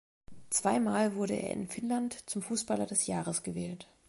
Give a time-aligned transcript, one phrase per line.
[0.49, 3.87] Zwei Mal wurde er in Finnland zum Fußballer des Jahres gewählt.